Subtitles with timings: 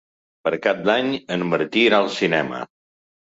[0.45, 2.63] Per Cap d'Any en Martí irà al cinema.